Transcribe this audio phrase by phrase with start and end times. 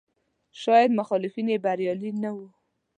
[0.61, 2.47] شاید مخالفین یې بریالي نه وو.